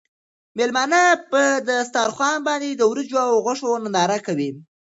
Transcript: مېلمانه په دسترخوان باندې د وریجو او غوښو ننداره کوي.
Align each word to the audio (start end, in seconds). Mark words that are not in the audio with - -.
مېلمانه 0.57 1.01
په 1.31 1.41
دسترخوان 1.69 2.37
باندې 2.47 2.69
د 2.73 2.81
وریجو 2.91 3.17
او 3.27 3.33
غوښو 3.45 3.69
ننداره 3.83 4.17
کوي. 4.25 4.49